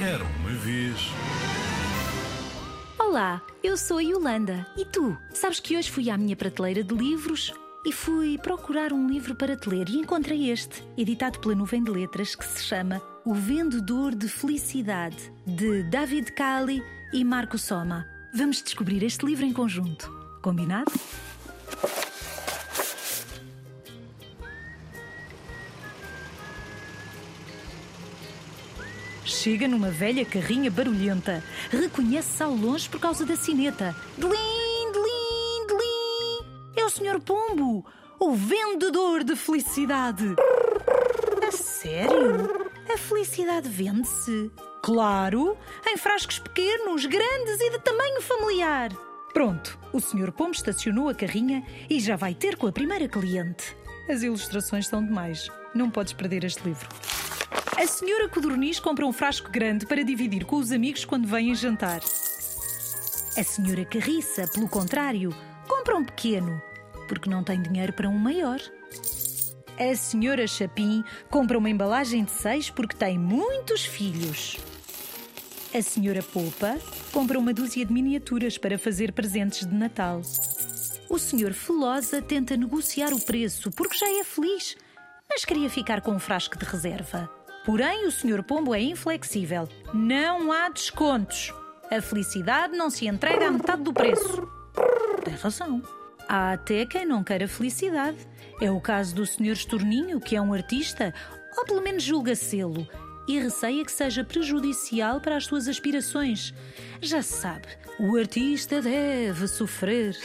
Era 0.00 0.22
uma 0.22 0.50
vez. 0.50 0.94
Olá, 2.98 3.40
eu 3.62 3.78
sou 3.78 3.98
Yolanda. 3.98 4.66
E 4.76 4.84
tu? 4.84 5.16
Sabes 5.32 5.58
que 5.58 5.74
hoje 5.74 5.90
fui 5.90 6.10
à 6.10 6.18
minha 6.18 6.36
prateleira 6.36 6.84
de 6.84 6.94
livros 6.94 7.54
e 7.84 7.92
fui 7.92 8.36
procurar 8.36 8.92
um 8.92 9.08
livro 9.08 9.34
para 9.34 9.56
te 9.56 9.70
ler 9.70 9.88
e 9.88 9.96
encontrei 9.96 10.50
este, 10.50 10.86
editado 10.98 11.38
pela 11.38 11.54
Nuvem 11.54 11.82
de 11.82 11.90
Letras, 11.90 12.34
que 12.34 12.44
se 12.44 12.62
chama 12.62 13.00
O 13.24 13.32
Vendedor 13.32 14.14
de 14.14 14.28
Felicidade, 14.28 15.32
de 15.46 15.84
David 15.84 16.30
Cali 16.32 16.82
e 17.10 17.24
Marco 17.24 17.56
Soma. 17.56 18.06
Vamos 18.34 18.62
descobrir 18.62 19.02
este 19.02 19.24
livro 19.24 19.46
em 19.46 19.52
conjunto. 19.52 20.12
Combinado? 20.42 20.92
Chega 29.26 29.66
numa 29.66 29.90
velha 29.90 30.24
carrinha 30.24 30.70
barulhenta. 30.70 31.42
Reconhece-se 31.68 32.42
ao 32.44 32.52
longe 32.52 32.88
por 32.88 33.00
causa 33.00 33.26
da 33.26 33.34
sineta. 33.34 33.94
Dlim, 34.16 34.92
dlim, 34.92 35.66
dlim. 35.66 36.46
É 36.76 36.84
o 36.84 36.88
Sr. 36.88 37.20
Pombo, 37.20 37.84
o 38.20 38.34
vendedor 38.34 39.24
de 39.24 39.34
felicidade. 39.34 40.36
A 41.44 41.50
sério? 41.50 42.70
A 42.88 42.96
felicidade 42.96 43.68
vende-se? 43.68 44.48
Claro, 44.80 45.56
em 45.88 45.96
frascos 45.96 46.38
pequenos, 46.38 47.04
grandes 47.04 47.60
e 47.60 47.70
de 47.70 47.80
tamanho 47.80 48.22
familiar. 48.22 48.92
Pronto, 49.34 49.76
o 49.92 49.98
Sr. 49.98 50.30
Pombo 50.30 50.52
estacionou 50.52 51.08
a 51.08 51.14
carrinha 51.14 51.66
e 51.90 51.98
já 51.98 52.14
vai 52.14 52.32
ter 52.32 52.56
com 52.56 52.68
a 52.68 52.72
primeira 52.72 53.08
cliente. 53.08 53.76
As 54.08 54.22
ilustrações 54.22 54.86
são 54.86 55.04
demais. 55.04 55.50
Não 55.74 55.90
podes 55.90 56.12
perder 56.12 56.44
este 56.44 56.62
livro. 56.62 56.88
A 57.78 57.86
senhora 57.86 58.26
Codorniz 58.26 58.80
compra 58.80 59.06
um 59.06 59.12
frasco 59.12 59.50
grande 59.50 59.84
para 59.84 60.02
dividir 60.02 60.46
com 60.46 60.56
os 60.56 60.72
amigos 60.72 61.04
quando 61.04 61.28
vêm 61.28 61.54
jantar. 61.54 62.00
A 63.36 63.44
senhora 63.44 63.84
Carriça, 63.84 64.48
pelo 64.48 64.66
contrário, 64.66 65.34
compra 65.68 65.94
um 65.94 66.02
pequeno, 66.02 66.60
porque 67.06 67.28
não 67.28 67.44
tem 67.44 67.60
dinheiro 67.60 67.92
para 67.92 68.08
um 68.08 68.16
maior. 68.16 68.58
A 69.78 69.94
senhora 69.94 70.46
Chapim 70.46 71.04
compra 71.28 71.58
uma 71.58 71.68
embalagem 71.68 72.24
de 72.24 72.30
seis 72.30 72.70
porque 72.70 72.96
tem 72.96 73.18
muitos 73.18 73.84
filhos. 73.84 74.56
A 75.74 75.82
senhora 75.82 76.22
Popa 76.22 76.78
compra 77.12 77.38
uma 77.38 77.52
dúzia 77.52 77.84
de 77.84 77.92
miniaturas 77.92 78.56
para 78.56 78.78
fazer 78.78 79.12
presentes 79.12 79.68
de 79.68 79.74
Natal. 79.74 80.22
O 81.10 81.18
senhor 81.18 81.52
Felosa 81.52 82.22
tenta 82.22 82.56
negociar 82.56 83.12
o 83.12 83.20
preço 83.20 83.70
porque 83.70 83.98
já 83.98 84.08
é 84.08 84.24
feliz, 84.24 84.78
mas 85.28 85.44
queria 85.44 85.68
ficar 85.68 86.00
com 86.00 86.12
um 86.12 86.18
frasco 86.18 86.56
de 86.56 86.64
reserva. 86.64 87.30
Porém, 87.66 88.06
o 88.06 88.12
Sr. 88.12 88.44
Pombo 88.44 88.72
é 88.72 88.80
inflexível. 88.80 89.68
Não 89.92 90.52
há 90.52 90.68
descontos. 90.68 91.52
A 91.90 92.00
felicidade 92.00 92.76
não 92.76 92.88
se 92.88 93.08
entrega 93.08 93.48
à 93.48 93.50
metade 93.50 93.82
do 93.82 93.92
preço. 93.92 94.48
Tem 95.24 95.34
razão. 95.34 95.82
Há 96.28 96.52
até 96.52 96.86
quem 96.86 97.04
não 97.04 97.24
queira 97.24 97.48
felicidade. 97.48 98.18
É 98.60 98.70
o 98.70 98.80
caso 98.80 99.16
do 99.16 99.26
Sr. 99.26 99.52
Estorninho, 99.52 100.20
que 100.20 100.36
é 100.36 100.40
um 100.40 100.54
artista, 100.54 101.12
ou 101.58 101.64
pelo 101.64 101.82
menos 101.82 102.04
julga 102.04 102.36
sê-lo, 102.36 102.86
e 103.26 103.40
receia 103.40 103.84
que 103.84 103.90
seja 103.90 104.22
prejudicial 104.22 105.20
para 105.20 105.36
as 105.36 105.46
suas 105.46 105.66
aspirações. 105.66 106.54
Já 107.02 107.20
se 107.20 107.32
sabe, 107.32 107.66
o 107.98 108.16
artista 108.16 108.80
deve 108.80 109.48
sofrer. 109.48 110.16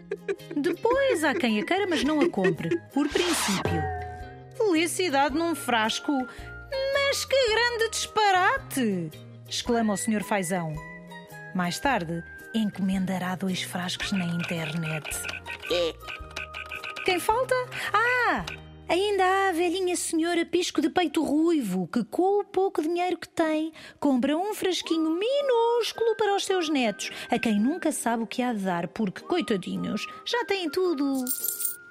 Depois 0.54 1.24
há 1.24 1.34
quem 1.34 1.58
a 1.58 1.64
queira, 1.64 1.86
mas 1.88 2.04
não 2.04 2.20
a 2.20 2.28
compre, 2.28 2.78
por 2.92 3.08
princípio. 3.08 3.82
Felicidade 4.54 5.34
num 5.34 5.54
frasco 5.54 6.12
mas 7.12 7.26
que 7.26 7.36
grande 7.50 7.90
disparate! 7.90 9.10
exclama 9.46 9.92
o 9.92 9.96
Sr. 9.98 10.24
Fazão. 10.24 10.72
Mais 11.54 11.78
tarde, 11.78 12.24
encomendará 12.54 13.34
dois 13.34 13.62
frascos 13.62 14.12
na 14.12 14.24
internet. 14.24 15.10
Quem 17.04 17.20
falta? 17.20 17.54
Ah! 17.92 18.46
Ainda 18.88 19.26
há 19.26 19.48
a 19.50 19.52
velhinha 19.52 19.94
senhora 19.94 20.46
Pisco 20.46 20.80
de 20.80 20.88
Peito 20.88 21.22
Ruivo, 21.22 21.86
que 21.86 22.02
com 22.02 22.40
o 22.40 22.44
pouco 22.44 22.80
dinheiro 22.80 23.18
que 23.18 23.28
tem, 23.28 23.74
compra 24.00 24.34
um 24.34 24.54
frasquinho 24.54 25.10
minúsculo 25.10 26.16
para 26.16 26.34
os 26.34 26.46
seus 26.46 26.70
netos, 26.70 27.10
a 27.30 27.38
quem 27.38 27.60
nunca 27.60 27.92
sabe 27.92 28.22
o 28.22 28.26
que 28.26 28.40
há 28.40 28.54
de 28.54 28.60
dar, 28.60 28.88
porque, 28.88 29.20
coitadinhos, 29.20 30.06
já 30.24 30.46
têm 30.46 30.70
tudo. 30.70 31.26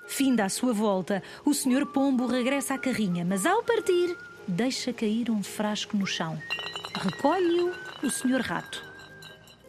Fim 0.08 0.34
da 0.34 0.50
sua 0.50 0.74
volta, 0.74 1.22
o 1.46 1.54
Sr. 1.54 1.86
Pombo 1.86 2.26
regressa 2.26 2.74
à 2.74 2.78
carrinha, 2.80 3.24
mas 3.24 3.46
ao 3.46 3.62
partir, 3.62 4.18
deixa 4.48 4.94
cair 4.94 5.30
um 5.30 5.44
frasco 5.44 5.96
no 5.96 6.06
chão. 6.06 6.38
Recolhe-o 6.96 7.74
o 8.04 8.10
Senhor 8.10 8.42
Rato. 8.42 8.84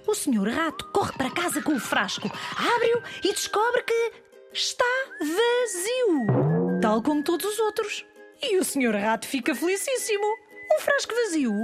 O 0.06 0.14
Senhor 0.14 0.48
Rato 0.48 0.86
corre 0.92 1.12
para 1.12 1.30
casa 1.30 1.62
com 1.62 1.74
o 1.74 1.80
frasco, 1.80 2.30
abre-o 2.56 3.02
e 3.24 3.32
descobre 3.32 3.82
que 3.84 4.12
está 4.52 4.84
vazio, 5.20 6.80
tal 6.80 7.02
como 7.02 7.22
todos 7.22 7.46
os 7.46 7.58
outros. 7.58 8.04
E 8.42 8.58
o 8.58 8.64
Senhor 8.64 8.94
Rato 8.94 9.26
fica 9.26 9.54
felicíssimo. 9.54 10.26
Um 10.74 10.80
frasco 10.80 11.14
vazio 11.14 11.54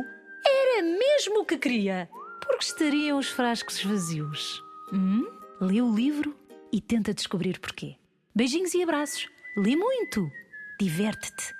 era 0.47 0.83
mesmo 0.83 1.41
o 1.41 1.45
que 1.45 1.59
queria. 1.59 2.09
Por 2.41 2.59
que 2.59 2.65
estariam 2.65 3.19
os 3.19 3.29
frascos 3.29 3.83
vazios? 3.83 4.63
Hum? 4.93 5.27
Lê 5.61 5.83
o 5.83 5.93
livro 5.93 6.37
e 6.73 6.81
tenta 6.81 7.13
descobrir 7.13 7.59
porquê. 7.59 7.97
Beijinhos 8.35 8.75
e 8.75 8.83
abraços. 8.83 9.29
Lê 9.57 9.75
muito. 9.75 10.31
Diverte-te. 10.79 11.59